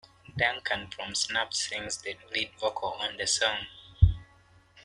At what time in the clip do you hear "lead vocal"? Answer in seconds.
2.33-2.93